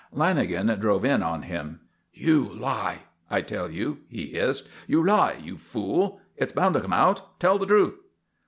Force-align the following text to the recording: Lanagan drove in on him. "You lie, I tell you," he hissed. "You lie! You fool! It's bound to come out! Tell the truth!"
Lanagan 0.11 0.79
drove 0.79 1.05
in 1.05 1.21
on 1.21 1.43
him. 1.43 1.81
"You 2.11 2.51
lie, 2.55 3.03
I 3.29 3.41
tell 3.41 3.69
you," 3.69 3.99
he 4.09 4.29
hissed. 4.29 4.67
"You 4.87 5.05
lie! 5.05 5.33
You 5.39 5.57
fool! 5.57 6.19
It's 6.35 6.53
bound 6.53 6.73
to 6.73 6.81
come 6.81 6.91
out! 6.91 7.39
Tell 7.39 7.59
the 7.59 7.67
truth!" 7.67 7.99